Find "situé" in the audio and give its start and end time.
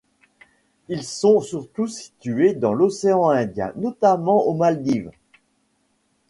1.85-2.55